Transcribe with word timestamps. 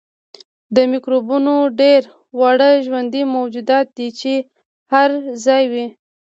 میکروبونه 0.91 1.53
ډیر 1.79 2.01
واړه 2.39 2.69
ژوندي 2.85 3.21
موجودات 3.35 3.87
دي 3.97 4.07
چې 4.19 4.33
هر 4.91 5.09
ځای 5.45 5.63
وي 5.71 5.85